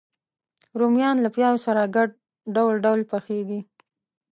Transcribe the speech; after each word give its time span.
رومیان 0.79 1.17
له 1.21 1.29
پیاز 1.35 1.57
سره 1.67 1.83
ګډ 1.95 2.09
ډول 2.55 2.75
ډول 2.85 3.01
پخېږي 3.11 3.59